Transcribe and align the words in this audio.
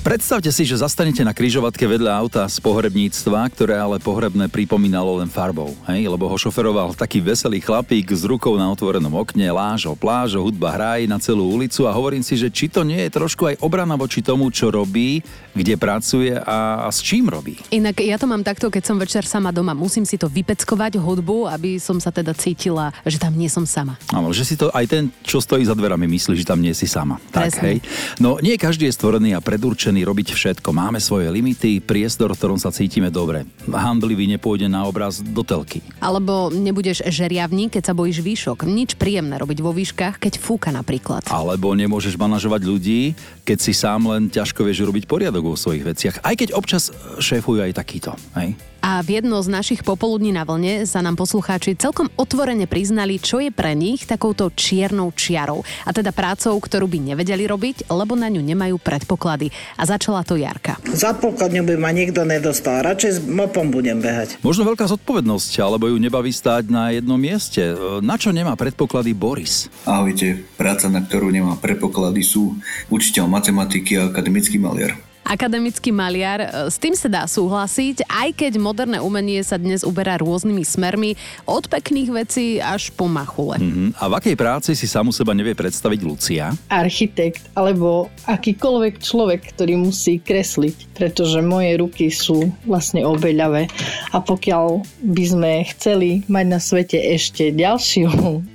Predstavte 0.00 0.48
si, 0.48 0.64
že 0.64 0.80
zastanete 0.80 1.20
na 1.20 1.36
kryžovatke 1.36 1.84
vedľa 1.84 2.24
auta 2.24 2.48
z 2.48 2.56
pohrebníctva, 2.64 3.52
ktoré 3.52 3.76
ale 3.76 4.00
pohrebné 4.00 4.48
pripomínalo 4.48 5.20
len 5.20 5.28
farbou, 5.28 5.76
hej? 5.92 6.08
lebo 6.08 6.24
ho 6.24 6.40
šoferoval 6.40 6.96
taký 6.96 7.20
veselý 7.20 7.60
chlapík 7.60 8.08
s 8.08 8.24
rukou 8.24 8.56
na 8.56 8.64
otvorenom 8.72 9.12
okne, 9.12 9.52
lážo, 9.52 9.92
plážo, 9.92 10.40
hudba 10.40 10.72
hráj 10.72 11.04
na 11.04 11.20
celú 11.20 11.52
ulicu 11.52 11.84
a 11.84 11.92
hovorím 11.92 12.24
si, 12.24 12.32
že 12.40 12.48
či 12.48 12.72
to 12.72 12.80
nie 12.80 12.96
je 12.96 13.12
trošku 13.12 13.44
aj 13.44 13.60
obrana 13.60 13.92
voči 13.92 14.24
tomu, 14.24 14.48
čo 14.48 14.72
robí, 14.72 15.20
kde 15.52 15.76
pracuje 15.76 16.32
a, 16.32 16.84
a 16.84 16.88
s 16.88 17.04
čím 17.04 17.28
robí. 17.28 17.60
Inak 17.68 18.00
ja 18.00 18.16
to 18.16 18.24
mám 18.24 18.40
takto, 18.40 18.72
keď 18.72 18.82
som 18.88 18.96
večer 18.96 19.28
sama 19.28 19.52
doma. 19.52 19.76
Musím 19.76 20.08
si 20.08 20.16
to 20.16 20.32
vypeckovať 20.32 20.96
hudbu, 20.96 21.44
aby 21.52 21.76
som 21.76 22.00
sa 22.00 22.08
teda 22.08 22.32
cítila, 22.32 22.88
že 23.04 23.20
tam 23.20 23.36
nie 23.36 23.52
som 23.52 23.68
sama. 23.68 24.00
Áno, 24.16 24.32
že 24.32 24.48
si 24.48 24.56
to 24.56 24.72
aj 24.72 24.88
ten, 24.88 25.12
čo 25.28 25.44
stojí 25.44 25.68
za 25.68 25.76
dverami, 25.76 26.08
myslí, 26.08 26.40
že 26.40 26.48
tam 26.48 26.64
nie 26.64 26.72
si 26.72 26.88
sama. 26.88 27.20
Tak, 27.28 27.52
Presne. 27.52 27.62
hej. 27.68 27.76
No 28.16 28.40
nie 28.40 28.56
každý 28.56 28.88
je 28.88 28.96
stvorený 28.96 29.36
a 29.36 29.44
predurčený 29.44 29.89
robiť 29.98 30.30
všetko. 30.30 30.70
Máme 30.70 31.02
svoje 31.02 31.26
limity, 31.26 31.82
priestor, 31.82 32.30
v 32.30 32.38
ktorom 32.38 32.58
sa 32.62 32.70
cítime 32.70 33.10
dobre. 33.10 33.42
Handlivý 33.66 34.30
nepôjde 34.30 34.70
na 34.70 34.86
obraz 34.86 35.18
do 35.18 35.42
telky. 35.42 35.82
Alebo 35.98 36.54
nebudeš 36.54 37.02
žeriavník, 37.10 37.74
keď 37.74 37.90
sa 37.90 37.94
bojíš 37.98 38.22
výšok. 38.22 38.62
Nič 38.70 38.94
príjemné 38.94 39.34
robiť 39.42 39.58
vo 39.58 39.74
výškach, 39.74 40.22
keď 40.22 40.38
fúka 40.38 40.70
napríklad. 40.70 41.26
Alebo 41.26 41.74
nemôžeš 41.74 42.14
manažovať 42.14 42.62
ľudí, 42.62 43.18
keď 43.42 43.58
si 43.58 43.74
sám 43.74 44.06
len 44.06 44.30
ťažko 44.30 44.62
vieš 44.62 44.86
robiť 44.86 45.10
poriadok 45.10 45.50
vo 45.50 45.58
svojich 45.58 45.82
veciach. 45.82 46.16
Aj 46.22 46.38
keď 46.38 46.54
občas 46.54 46.94
šéfujú 47.18 47.66
aj 47.66 47.74
takýto. 47.74 48.14
Hej? 48.38 48.69
A 48.80 49.04
v 49.04 49.20
jedno 49.20 49.36
z 49.44 49.52
našich 49.52 49.84
popoludní 49.84 50.32
na 50.32 50.48
vlne 50.48 50.88
sa 50.88 51.04
nám 51.04 51.20
poslucháči 51.20 51.76
celkom 51.76 52.08
otvorene 52.16 52.64
priznali, 52.64 53.20
čo 53.20 53.36
je 53.36 53.52
pre 53.52 53.76
nich 53.76 54.08
takouto 54.08 54.48
čiernou 54.56 55.12
čiarou. 55.12 55.60
A 55.84 55.92
teda 55.92 56.16
prácou, 56.16 56.56
ktorú 56.56 56.88
by 56.88 57.12
nevedeli 57.12 57.44
robiť, 57.44 57.92
lebo 57.92 58.16
na 58.16 58.32
ňu 58.32 58.40
nemajú 58.40 58.80
predpoklady. 58.80 59.52
A 59.76 59.84
začala 59.84 60.24
to 60.24 60.40
Jarka. 60.40 60.80
Za 60.88 61.12
pokladňu 61.12 61.60
by 61.68 61.74
ma 61.76 61.92
nikto 61.92 62.24
nedostal. 62.24 62.80
Radšej 62.80 63.10
s 63.12 63.18
mopom 63.20 63.68
budem 63.68 64.00
behať. 64.00 64.40
Možno 64.40 64.64
veľká 64.64 64.88
zodpovednosť, 64.88 65.60
alebo 65.60 65.92
ju 65.92 66.00
nebaví 66.00 66.32
stáť 66.32 66.72
na 66.72 66.96
jednom 66.96 67.20
mieste. 67.20 67.60
E, 67.60 68.00
Na 68.00 68.16
čo 68.16 68.32
nemá 68.32 68.56
predpoklady 68.56 69.12
Boris? 69.12 69.68
Ahojte, 69.84 70.40
práca, 70.56 70.88
na 70.88 71.04
ktorú 71.04 71.28
nemá 71.28 71.60
predpoklady 71.60 72.24
sú 72.24 72.56
učiteľ 72.88 73.28
matematiky 73.28 74.00
a 74.00 74.08
akademický 74.08 74.56
maliar. 74.56 75.09
Akademický 75.24 75.94
maliar, 75.94 76.40
e, 76.42 76.48
s 76.68 76.76
tým 76.80 76.96
sa 76.96 77.06
dá 77.06 77.22
súhlasiť, 77.28 78.08
aj 78.08 78.28
keď 78.34 78.52
moderné 78.58 78.98
umenie 78.98 79.40
sa 79.46 79.60
dnes 79.60 79.86
uberá 79.86 80.18
rôznymi 80.18 80.64
smermi, 80.66 81.14
od 81.46 81.70
pekných 81.70 82.10
vecí 82.10 82.46
až 82.58 82.90
po 82.94 83.06
machule. 83.06 83.60
Mhm. 83.60 84.00
A 84.00 84.08
v 84.10 84.14
akej 84.18 84.36
práci 84.36 84.72
si 84.74 84.88
samu 84.88 85.12
seba 85.14 85.36
nevie 85.36 85.54
predstaviť 85.54 86.00
Lucia? 86.02 86.50
architekt 86.70 87.42
alebo 87.54 88.08
akýkoľvek 88.26 88.94
človek, 89.02 89.54
ktorý 89.54 89.78
musí 89.78 90.22
kresliť, 90.22 90.96
pretože 90.96 91.42
moje 91.44 91.76
ruky 91.78 92.08
sú 92.08 92.50
vlastne 92.64 93.02
obeľavé. 93.04 93.66
A 94.14 94.18
pokiaľ 94.22 94.82
by 95.04 95.24
sme 95.26 95.52
chceli 95.74 96.22
mať 96.30 96.46
na 96.46 96.58
svete 96.62 96.98
ešte 96.98 97.50
ďalšiu 97.50 98.10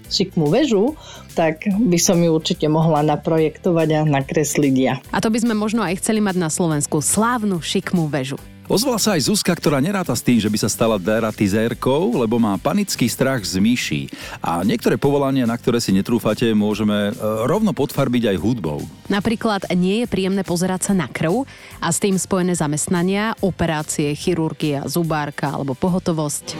šikmú 0.09 0.49
väžu, 0.49 0.97
tak 1.35 1.67
by 1.67 1.99
som 1.99 2.21
ju 2.21 2.31
určite 2.31 2.65
mohla 2.71 3.03
naprojektovať 3.03 3.87
a 3.91 4.01
nakresliť 4.07 4.75
ja. 4.75 4.99
A 5.11 5.19
to 5.19 5.27
by 5.29 5.39
sme 5.43 5.53
možno 5.57 5.83
aj 5.83 5.99
chceli 5.99 6.23
mať 6.23 6.35
na 6.39 6.49
Slovensku 6.49 7.03
slávnu 7.03 7.59
šikmú 7.59 8.07
väžu. 8.07 8.39
Ozvala 8.65 8.97
sa 8.97 9.13
aj 9.13 9.29
Zuzka, 9.29 9.53
ktorá 9.53 9.77
neráta 9.77 10.17
s 10.17 10.25
tým, 10.25 10.41
že 10.41 10.49
by 10.49 10.57
sa 10.57 10.65
stala 10.65 10.97
deratizérkou, 10.97 12.17
lebo 12.17 12.41
má 12.41 12.57
panický 12.57 13.05
strach 13.05 13.45
z 13.45 13.61
myší. 13.61 14.09
A 14.41 14.65
niektoré 14.65 14.97
povolania, 14.97 15.45
na 15.45 15.53
ktoré 15.53 15.77
si 15.77 15.93
netrúfate, 15.93 16.49
môžeme 16.57 17.13
e, 17.13 17.21
rovno 17.45 17.77
podfarbiť 17.77 18.33
aj 18.33 18.37
hudbou. 18.41 18.81
Napríklad 19.05 19.69
nie 19.77 20.01
je 20.01 20.09
príjemné 20.09 20.41
pozerať 20.41 20.89
sa 20.89 20.93
na 20.97 21.05
krv 21.05 21.45
a 21.77 21.87
s 21.93 22.01
tým 22.01 22.17
spojené 22.17 22.57
zamestnania, 22.57 23.37
operácie, 23.45 24.17
chirurgia, 24.17 24.89
zubárka 24.89 25.53
alebo 25.53 25.77
pohotovosť. 25.77 26.57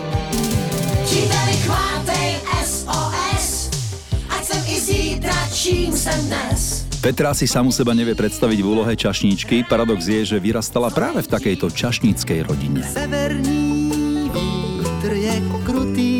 Příteli 1.09 1.56
chvátej 1.66 2.05
čím 5.66 5.98
jsem 5.98 6.20
dnes. 6.30 6.86
Petra 7.02 7.34
si 7.34 7.50
samu 7.50 7.74
seba 7.74 7.98
nevie 7.98 8.14
predstaviť 8.14 8.59
v 8.62 8.68
úlohe 8.70 8.94
čašníčky. 8.94 9.66
Paradox 9.66 10.06
je, 10.06 10.22
že 10.22 10.38
vyrastala 10.38 10.94
práve 10.94 11.26
v 11.26 11.30
takejto 11.30 11.74
čašníckej 11.74 12.46
rodine. 12.46 12.86
Severní 12.86 14.30
vítr 14.30 15.12
je 15.14 15.36
krutý, 15.66 16.14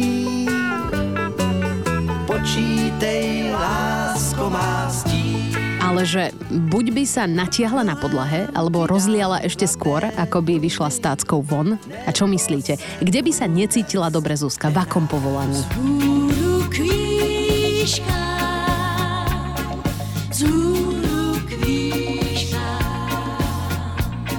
počítej, 2.26 3.54
lásko 3.54 4.50
má 4.50 4.90
stín. 4.90 5.54
Ale 5.78 6.06
že 6.10 6.34
buď 6.50 6.86
by 6.98 7.04
sa 7.06 7.30
natiahla 7.30 7.86
na 7.86 7.94
podlahe, 7.94 8.50
alebo 8.58 8.90
rozliala 8.90 9.46
ešte 9.46 9.70
skôr, 9.70 10.10
ako 10.18 10.42
by 10.42 10.58
vyšla 10.58 10.90
s 10.90 10.98
táckou 10.98 11.46
von. 11.46 11.78
A 12.06 12.10
čo 12.10 12.26
myslíte? 12.26 12.82
Kde 13.02 13.20
by 13.22 13.32
sa 13.34 13.46
necítila 13.46 14.10
dobre 14.10 14.34
Zuzka? 14.34 14.74
V 14.74 14.82
akom 14.82 15.06
povolaní? 15.06 15.62
Budu 15.78 16.66
kvíška, 16.74 18.25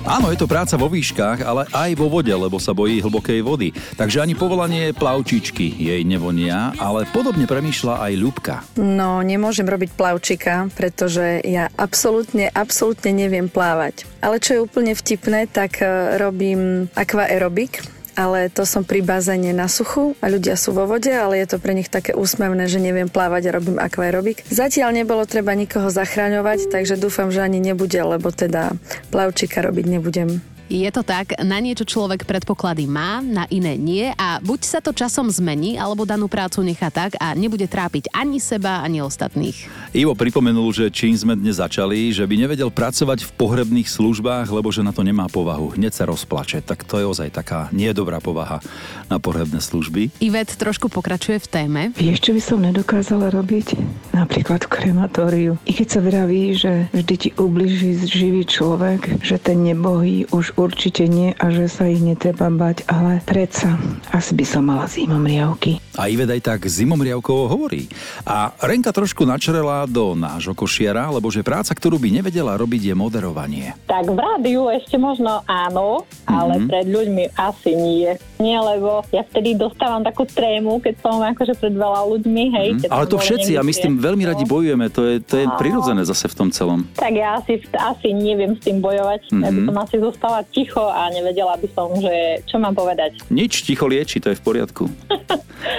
Áno, 0.06 0.30
je 0.30 0.38
to 0.38 0.46
práca 0.46 0.78
vo 0.78 0.86
výškach, 0.86 1.42
ale 1.42 1.66
aj 1.74 1.98
vo 1.98 2.06
vode, 2.06 2.30
lebo 2.30 2.62
sa 2.62 2.70
bojí 2.70 3.02
hlbokej 3.02 3.42
vody. 3.42 3.74
Takže 3.98 4.22
ani 4.22 4.38
povolanie 4.38 4.94
plavčičky 4.94 5.66
jej 5.66 6.06
nevonia, 6.06 6.70
ale 6.78 7.10
podobne 7.10 7.42
premýšľa 7.50 8.06
aj 8.06 8.12
Ľubka. 8.14 8.56
No, 8.78 9.18
nemôžem 9.26 9.66
robiť 9.66 9.90
plavčika, 9.98 10.70
pretože 10.78 11.42
ja 11.42 11.74
absolútne, 11.74 12.46
absolútne 12.54 13.10
neviem 13.10 13.50
plávať. 13.50 14.06
Ale 14.22 14.38
čo 14.38 14.54
je 14.54 14.62
úplne 14.62 14.94
vtipné, 14.94 15.50
tak 15.50 15.82
e, 15.82 16.22
robím 16.22 16.86
aquaerobik, 16.94 17.95
ale 18.16 18.48
to 18.48 18.64
som 18.64 18.82
pri 18.82 19.04
bazéne 19.04 19.52
na 19.52 19.68
suchu 19.68 20.16
a 20.24 20.32
ľudia 20.32 20.56
sú 20.56 20.72
vo 20.72 20.88
vode, 20.88 21.12
ale 21.12 21.44
je 21.44 21.54
to 21.54 21.60
pre 21.60 21.76
nich 21.76 21.92
také 21.92 22.16
úsmevné, 22.16 22.64
že 22.66 22.80
neviem 22.80 23.12
plávať 23.12 23.52
a 23.52 23.54
robím 23.60 23.76
aquaerobik. 23.76 24.42
Zatiaľ 24.48 24.96
nebolo 24.96 25.28
treba 25.28 25.52
nikoho 25.52 25.92
zachraňovať, 25.92 26.72
takže 26.72 26.96
dúfam, 26.96 27.28
že 27.28 27.44
ani 27.44 27.60
nebude, 27.60 28.00
lebo 28.00 28.32
teda 28.32 28.72
plavčika 29.12 29.60
robiť 29.60 29.86
nebudem. 29.86 30.55
Je 30.66 30.90
to 30.90 31.06
tak, 31.06 31.38
na 31.46 31.62
niečo 31.62 31.86
človek 31.86 32.26
predpoklady 32.26 32.90
má, 32.90 33.22
na 33.22 33.46
iné 33.54 33.78
nie 33.78 34.10
a 34.18 34.42
buď 34.42 34.60
sa 34.66 34.78
to 34.82 34.90
časom 34.90 35.30
zmení, 35.30 35.78
alebo 35.78 36.02
danú 36.02 36.26
prácu 36.26 36.66
nechá 36.66 36.90
tak 36.90 37.14
a 37.22 37.38
nebude 37.38 37.70
trápiť 37.70 38.10
ani 38.10 38.42
seba, 38.42 38.82
ani 38.82 38.98
ostatných. 38.98 39.54
Ivo 39.94 40.18
pripomenul, 40.18 40.66
že 40.74 40.90
čím 40.90 41.14
sme 41.14 41.38
dnes 41.38 41.62
začali, 41.62 42.10
že 42.10 42.26
by 42.26 42.34
nevedel 42.34 42.74
pracovať 42.74 43.30
v 43.30 43.34
pohrebných 43.38 43.86
službách, 43.86 44.50
lebo 44.50 44.74
že 44.74 44.82
na 44.82 44.90
to 44.90 45.06
nemá 45.06 45.30
povahu. 45.30 45.78
Hneď 45.78 46.02
sa 46.02 46.04
rozplače. 46.10 46.66
Tak 46.66 46.82
to 46.82 46.98
je 46.98 47.06
ozaj 47.06 47.30
taká 47.30 47.70
nedobrá 47.70 48.18
povaha 48.18 48.58
na 49.06 49.22
pohrebné 49.22 49.62
služby. 49.62 50.18
Ivet 50.18 50.50
trošku 50.50 50.90
pokračuje 50.90 51.38
v 51.38 51.46
téme. 51.46 51.82
Vieš, 51.94 52.26
čo 52.26 52.34
by 52.34 52.42
som 52.42 52.58
nedokázala 52.66 53.30
robiť? 53.30 53.78
Napríklad 54.18 54.66
v 54.66 54.72
krematóriu. 54.74 55.52
I 55.62 55.78
keď 55.78 55.88
sa 55.94 56.00
vraví, 56.02 56.58
že 56.58 56.90
vždy 56.90 57.14
ti 57.14 57.30
ubliží 57.38 58.02
živý 58.02 58.42
človek, 58.42 59.22
že 59.22 59.38
ten 59.38 59.62
nebohý 59.62 60.26
už 60.34 60.55
určite 60.56 61.06
nie 61.06 61.36
a 61.36 61.52
že 61.52 61.68
sa 61.68 61.86
ich 61.86 62.00
netreba 62.00 62.48
bať, 62.48 62.88
ale 62.88 63.22
predsa 63.22 63.76
asi 64.10 64.32
by 64.32 64.44
som 64.44 64.66
mala 64.66 64.88
zimom 64.88 65.22
riavky. 65.22 65.78
A 65.96 66.08
Ivet 66.08 66.28
aj 66.28 66.42
tak 66.42 66.60
zimomriavkovo 66.64 67.48
hovorí. 67.48 67.88
A 68.24 68.52
Renka 68.60 68.92
trošku 68.92 69.24
načrela 69.24 69.88
do 69.88 70.12
nášho 70.12 70.52
košiara, 70.52 71.08
lebo 71.08 71.28
že 71.28 71.40
práca, 71.40 71.72
ktorú 71.72 71.96
by 71.96 72.20
nevedela 72.20 72.56
robiť, 72.56 72.92
je 72.92 72.94
moderovanie. 72.94 73.66
Tak 73.88 74.08
v 74.08 74.18
rádiu 74.18 74.68
ešte 74.68 74.96
možno 74.96 75.40
áno, 75.44 76.04
ale 76.28 76.60
Mhm. 76.60 76.66
pred 76.68 76.86
ľuďmi 76.88 77.24
asi 77.36 77.70
nie. 77.72 78.10
Nie, 78.38 78.58
lebo 78.58 79.00
ja 79.10 79.22
vtedy 79.22 79.52
dostávam 79.52 80.00
takú 80.00 80.24
trému, 80.24 80.78
keď 80.78 80.94
som 80.98 81.18
akože 81.18 81.54
pred 81.54 81.72
veľa 81.72 82.00
ľuďmi, 82.06 82.44
hej. 82.52 82.68
Mhm. 82.76 82.88
Ale 82.88 83.04
to 83.04 83.16
všetci 83.16 83.54
a 83.54 83.62
my 83.62 83.70
s 83.70 83.80
tým 83.80 83.96
veľmi 83.96 84.24
radi 84.24 84.44
bojujeme, 84.44 84.86
to 84.88 85.02
je, 85.02 85.14
to 85.20 85.34
je 85.36 85.46
Áno. 85.46 85.56
prirodzené 85.56 86.02
zase 86.02 86.26
v 86.26 86.36
tom 86.36 86.48
celom. 86.48 86.84
Tak 86.92 87.12
ja 87.12 87.36
asi, 87.36 87.58
asi 87.72 88.08
neviem 88.10 88.52
s 88.52 88.62
tým 88.62 88.78
bojovať. 88.78 89.32
Ja 89.34 89.48
by 89.48 89.56
Mhm. 89.56 89.66
som 89.66 89.76
asi 89.78 89.96
zostala 89.98 90.38
ticho 90.44 90.82
a 90.82 91.08
nevedela 91.08 91.54
by 91.54 91.68
som, 91.70 91.88
že 91.94 92.14
čo 92.44 92.56
mám 92.56 92.72
povedať. 92.72 93.16
Nič, 93.28 93.62
ticho 93.62 93.84
lieči, 93.84 94.18
to 94.18 94.28
je 94.28 94.36
v 94.36 94.42
poriadku. 94.42 94.84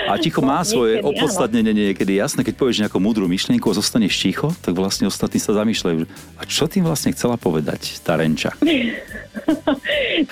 A 0.05 0.17
ticho 0.17 0.41
má 0.45 0.59
No, 0.59 0.67
svoje 0.67 0.97
niekedy 0.97 1.05
áno. 1.05 1.13
opodstatnenie 1.15 1.73
niekedy. 1.73 2.11
Jasné, 2.15 2.41
keď 2.41 2.55
povieš 2.55 2.81
nejakú 2.81 2.97
múdru 2.97 3.25
myšlienku 3.25 3.65
a 3.65 3.75
zostaneš 3.75 4.15
ticho, 4.15 4.49
tak 4.59 4.73
vlastne 4.73 5.05
ostatní 5.05 5.37
sa 5.37 5.53
zamýšľajú, 5.53 6.01
a 6.35 6.43
čo 6.43 6.65
tým 6.65 6.81
vlastne 6.83 7.11
chcela 7.11 7.35
povedať 7.35 8.01
tá 8.01 8.15
Renča? 8.15 8.51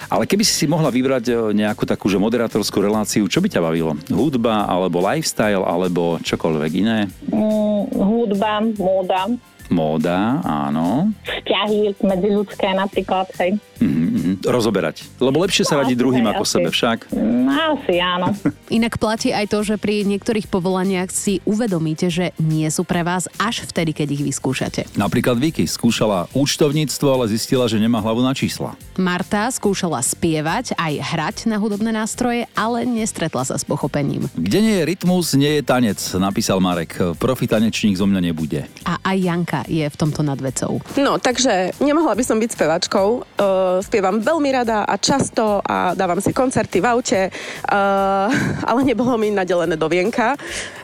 Ale 0.07 0.25
keby 0.25 0.42
si 0.42 0.54
si 0.56 0.66
mohla 0.66 0.89
vybrať 0.89 1.24
e, 1.28 1.33
nejakú 1.56 1.86
takú 1.86 2.10
že 2.15 2.23
moderátorskú 2.23 2.79
reláciu, 2.79 3.27
čo 3.27 3.44
by 3.44 3.51
ťa 3.51 3.59
bavilo? 3.59 3.91
Hudba, 4.07 4.63
alebo 4.71 5.03
lifestyle, 5.03 5.67
alebo 5.67 6.15
čokoľvek 6.23 6.71
iné? 6.79 7.12
Mm, 7.27 7.91
hudba, 7.91 8.63
móda, 8.79 9.27
Móda, 9.67 10.39
áno. 10.41 11.09
Vzťahy 11.25 11.97
medziludské 12.00 12.69
napríklad, 12.71 13.27
hej. 13.41 13.57
Mhm, 13.81 14.06
mhm. 14.07 14.31
Rozoberať. 14.45 15.03
Lebo 15.19 15.44
lepšie 15.44 15.65
sa 15.65 15.75
No, 15.75 15.83
radiť 15.83 15.97
druhým 15.97 16.23
hej, 16.23 16.31
ako 16.31 16.44
asi. 16.45 16.53
sebe 16.53 16.69
však. 16.71 16.97
No, 17.12 17.51
asi 17.75 17.95
áno. 18.00 18.27
Inak 18.77 18.95
platí 18.95 19.29
aj 19.29 19.51
to, 19.51 19.59
že 19.65 19.75
pri 19.75 20.06
niektorých 20.06 20.47
povolaniach 20.47 21.12
si 21.12 21.44
uvedomíte, 21.44 22.07
že 22.07 22.31
nie 22.39 22.67
sú 22.69 22.88
pre 22.88 23.03
vás 23.03 23.27
až 23.35 23.67
vtedy, 23.67 23.91
keď 23.91 24.07
ich 24.15 24.23
vyskúšate. 24.23 24.81
Napríklad 24.95 25.35
Vicky 25.35 25.68
skúšala 25.68 26.31
účtovníctvo, 26.31 27.07
ale 27.09 27.25
zistila, 27.27 27.68
že 27.68 27.81
nemá 27.81 28.00
hlavu 28.00 28.23
na 28.23 28.31
čísla. 28.31 28.77
Marta 28.95 29.51
skúšala 29.51 30.00
spievať 30.00 30.77
aj 30.79 30.94
hrať 31.01 31.38
na 31.51 31.59
hudobné 31.59 31.91
nástroje, 31.91 32.47
ale 32.56 32.88
nestretla 32.88 33.44
sa 33.44 33.59
s 33.59 33.68
pochopením. 33.68 34.31
Kde 34.38 34.59
nie 34.61 34.75
je 34.79 34.88
rytmus, 34.88 35.35
nie 35.35 35.59
je 35.59 35.63
tanec, 35.63 36.00
napísal 36.15 36.63
Marek. 36.63 36.95
Profi 37.19 37.50
tanečník 37.50 38.00
zo 38.00 38.07
mňa 38.07 38.21
nebude. 38.23 38.63
A 38.88 38.97
aj 39.03 39.18
Janka 39.19 39.55
je 39.63 39.88
v 39.88 39.96
tomto 39.96 40.19
nad 40.25 40.36
vecou. 40.42 40.84
No, 41.00 41.16
takže 41.22 41.72
nemohla 41.80 42.18
by 42.18 42.24
som 42.25 42.42
byť 42.42 42.50
spevačkou. 42.52 43.07
Uh, 43.40 43.80
spievam 43.80 44.19
veľmi 44.19 44.50
rada 44.52 44.84
a 44.84 45.00
často 45.00 45.63
a 45.63 45.96
dávam 45.96 46.19
si 46.19 46.36
koncerty 46.36 46.84
v 46.84 46.86
aute, 46.92 47.22
uh, 47.31 48.28
ale 48.68 48.81
nebolo 48.84 49.16
mi 49.16 49.31
nadelené 49.31 49.80
do 49.80 49.88
vienka. 49.88 50.36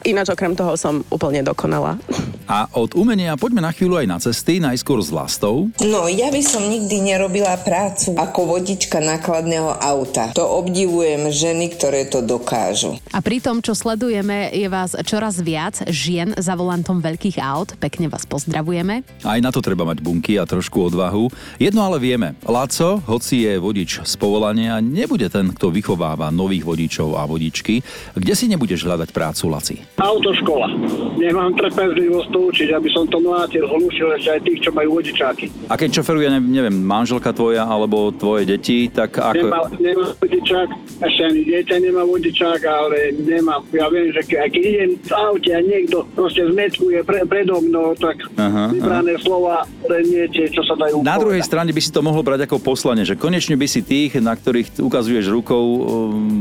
Ináč 0.07 0.31
okrem 0.31 0.55
toho 0.55 0.79
som 0.79 1.03
úplne 1.11 1.43
dokonala. 1.43 1.99
A 2.51 2.67
od 2.75 2.99
umenia 2.99 3.39
poďme 3.39 3.63
na 3.63 3.71
chvíľu 3.71 4.03
aj 4.03 4.07
na 4.11 4.19
cesty, 4.19 4.59
najskôr 4.59 4.99
s 4.99 5.07
Vlastou. 5.07 5.71
No, 5.79 6.11
ja 6.11 6.27
by 6.27 6.43
som 6.43 6.67
nikdy 6.67 6.99
nerobila 6.99 7.55
prácu 7.63 8.11
ako 8.19 8.59
vodička 8.59 8.99
nákladného 8.99 9.71
auta. 9.79 10.35
To 10.35 10.59
obdivujem 10.59 11.31
ženy, 11.31 11.71
ktoré 11.71 12.11
to 12.11 12.19
dokážu. 12.19 12.99
A 13.15 13.23
pri 13.23 13.39
tom, 13.39 13.63
čo 13.63 13.71
sledujeme, 13.71 14.51
je 14.51 14.67
vás 14.67 14.99
čoraz 15.07 15.39
viac 15.39 15.79
žien 15.87 16.35
za 16.35 16.59
volantom 16.59 16.99
veľkých 16.99 17.39
aut. 17.39 17.79
Pekne 17.79 18.11
vás 18.11 18.27
pozdravujeme. 18.27 19.07
Aj 19.23 19.39
na 19.39 19.47
to 19.55 19.63
treba 19.63 19.87
mať 19.87 20.03
bunky 20.03 20.35
a 20.35 20.43
trošku 20.43 20.91
odvahu. 20.91 21.31
Jedno 21.55 21.87
ale 21.87 22.03
vieme. 22.03 22.35
Laco, 22.43 22.99
hoci 23.07 23.47
je 23.47 23.63
vodič 23.63 24.03
z 24.03 24.13
povolania, 24.19 24.83
nebude 24.83 25.31
ten, 25.31 25.55
kto 25.55 25.71
vychováva 25.71 26.27
nových 26.35 26.67
vodičov 26.67 27.15
a 27.15 27.23
vodičky. 27.23 27.79
Kde 28.11 28.33
si 28.35 28.51
nebudeš 28.51 28.83
hľadať 28.83 29.15
prácu, 29.15 29.43
Laci? 29.47 29.75
Autoškola. 29.95 30.67
Nemám 31.15 31.55
trpezlivosť 31.55 32.40
učiť, 32.49 32.69
aby 32.73 32.89
som 32.89 33.05
to 33.05 33.21
mlátil, 33.21 33.67
hlušil 33.67 34.09
ešte 34.17 34.29
aj 34.33 34.41
tých, 34.47 34.59
čo 34.65 34.69
majú 34.73 34.97
vodičáky. 34.97 35.45
A 35.69 35.77
keď 35.77 36.01
šoferuje, 36.01 36.27
ne, 36.31 36.39
neviem, 36.41 36.73
manželka 36.73 37.29
tvoja 37.29 37.67
alebo 37.67 38.09
tvoje 38.09 38.49
deti, 38.49 38.89
tak 38.89 39.21
ako... 39.21 39.45
Nemá, 39.51 39.61
nemá 39.77 40.07
vodičák, 40.17 40.67
ešte 41.01 41.21
ani 41.21 41.41
dieťa 41.45 41.75
nemá 41.81 42.03
vodičák, 42.07 42.61
ale 42.65 42.97
nemám. 43.17 43.61
Ja 43.75 43.87
viem, 43.91 44.09
že 44.11 44.21
ke, 44.25 44.37
keď 44.37 44.63
idem 44.63 44.91
v 44.97 45.11
aute 45.13 45.51
a 45.53 45.61
niekto 45.61 46.07
proste 46.13 46.41
zmetkuje 46.47 47.03
pre, 47.05 47.23
predo 47.25 47.61
mnou, 47.61 47.93
tak 47.95 48.21
Aha, 48.37 48.71
vybrané 48.71 49.17
slova 49.21 49.63
len 49.85 50.03
nie 50.07 50.25
tie, 50.31 50.47
čo 50.49 50.63
sa 50.63 50.73
dajú 50.77 51.03
Na 51.03 51.17
druhej 51.17 51.41
povedať. 51.43 51.49
strane 51.49 51.71
by 51.71 51.81
si 51.81 51.91
to 51.91 52.01
mohol 52.01 52.21
brať 52.23 52.47
ako 52.47 52.61
poslanie, 52.61 53.03
že 53.03 53.19
konečne 53.19 53.57
by 53.57 53.67
si 53.67 53.81
tých, 53.81 54.17
na 54.19 54.33
ktorých 54.33 54.79
ukazuješ 54.79 55.27
rukou, 55.29 55.65
eh, 55.65 55.81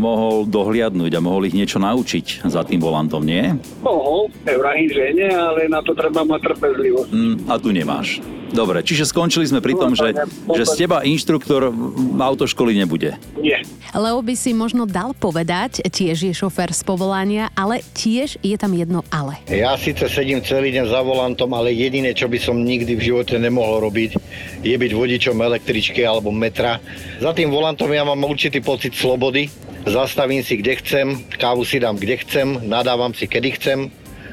mohol 0.00 0.46
dohliadnúť 0.46 1.12
a 1.16 1.20
mohol 1.20 1.48
ich 1.48 1.56
niečo 1.56 1.80
naučiť 1.80 2.46
za 2.46 2.62
tým 2.64 2.78
volantom, 2.80 3.22
nie? 3.24 3.56
Mohol, 3.82 4.30
nevrahím, 4.46 4.88
že 4.90 5.02
nie, 5.12 5.30
ale 5.30 5.66
na 5.68 5.80
to 5.82 5.89
treba 5.94 6.26
mať 6.26 6.40
trpezlivosť. 6.52 7.10
Mm, 7.10 7.36
a 7.50 7.54
tu 7.58 7.68
nemáš. 7.74 8.20
Dobre, 8.50 8.82
čiže 8.82 9.06
skončili 9.06 9.46
sme 9.46 9.62
pri 9.62 9.78
tom, 9.78 9.94
že, 9.94 10.10
že 10.50 10.64
z 10.66 10.72
teba 10.84 11.06
inštruktor 11.06 11.70
v 11.70 12.18
autoškoly 12.18 12.74
nebude. 12.74 13.14
Nie. 13.38 13.62
Leo 13.94 14.18
by 14.18 14.34
si 14.34 14.50
možno 14.50 14.90
dal 14.90 15.14
povedať, 15.14 15.86
tiež 15.86 16.26
je 16.26 16.34
šofér 16.34 16.74
z 16.74 16.82
povolania, 16.82 17.54
ale 17.54 17.82
tiež 17.94 18.42
je 18.42 18.56
tam 18.58 18.74
jedno 18.74 19.06
ale. 19.14 19.38
Ja 19.46 19.78
síce 19.78 20.10
sedím 20.10 20.42
celý 20.42 20.74
deň 20.74 20.90
za 20.90 21.00
volantom, 21.06 21.50
ale 21.54 21.70
jediné, 21.70 22.10
čo 22.10 22.26
by 22.26 22.38
som 22.42 22.58
nikdy 22.58 22.98
v 22.98 23.06
živote 23.14 23.38
nemohol 23.38 23.86
robiť, 23.86 24.18
je 24.66 24.74
byť 24.74 24.92
vodičom 24.98 25.38
električky 25.38 26.02
alebo 26.02 26.34
metra. 26.34 26.82
Za 27.22 27.30
tým 27.30 27.54
volantom 27.54 27.90
ja 27.94 28.02
mám 28.02 28.18
určitý 28.26 28.58
pocit 28.58 28.98
slobody. 28.98 29.46
Zastavím 29.86 30.44
si, 30.44 30.60
kde 30.60 30.76
chcem, 30.76 31.06
kávu 31.40 31.64
si 31.64 31.80
dám, 31.80 31.96
kde 31.96 32.20
chcem, 32.20 32.68
nadávam 32.68 33.16
si, 33.16 33.24
kedy 33.24 33.48
chcem. 33.56 33.78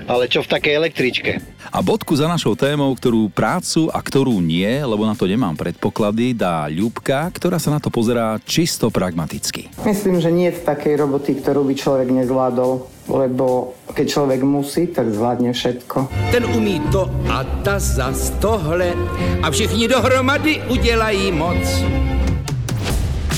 Ale 0.07 0.31
čo 0.31 0.39
v 0.39 0.47
takej 0.47 0.73
električke? 0.79 1.31
A 1.67 1.83
bodku 1.83 2.15
za 2.15 2.31
našou 2.31 2.55
témou, 2.55 2.95
ktorú 2.95 3.27
prácu 3.27 3.91
a 3.91 3.99
ktorú 3.99 4.39
nie, 4.39 4.63
lebo 4.63 5.03
na 5.03 5.11
to 5.19 5.27
nemám 5.27 5.51
predpoklady, 5.59 6.31
dá 6.31 6.63
Ľubka, 6.71 7.27
ktorá 7.35 7.59
sa 7.59 7.75
na 7.75 7.79
to 7.83 7.91
pozerá 7.91 8.39
čisto 8.47 8.87
pragmaticky. 8.87 9.67
Myslím, 9.83 10.23
že 10.23 10.31
nie 10.31 10.47
je 10.47 10.63
takej 10.63 10.95
roboty, 10.95 11.35
ktorú 11.43 11.67
by 11.67 11.75
človek 11.75 12.07
nezvládol, 12.23 12.87
lebo 13.11 13.75
keď 13.91 14.05
človek 14.07 14.39
musí, 14.47 14.87
tak 14.87 15.11
zvládne 15.11 15.51
všetko. 15.51 16.07
Ten 16.31 16.47
umí 16.55 16.79
to 16.87 17.11
a 17.27 17.43
ta 17.67 17.75
zas 17.75 18.31
tohle 18.39 18.95
a 19.43 19.47
všichni 19.51 19.91
dohromady 19.91 20.63
udělají 20.71 21.35
moc. 21.35 21.59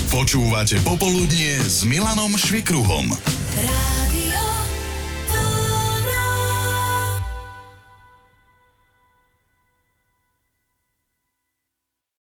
Počúvate 0.10 0.82
Popoludnie 0.82 1.62
s 1.62 1.86
Milanom 1.86 2.34
Švikruhom. 2.34 3.14
Rádio 3.14 3.99